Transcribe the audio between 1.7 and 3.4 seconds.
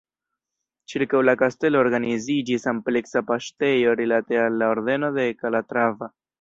organiziĝis ampleksa